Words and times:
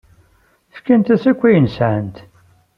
Fkant-as 0.75 1.23
akk 1.31 1.41
ayen 1.47 1.67
sɛant. 1.75 2.17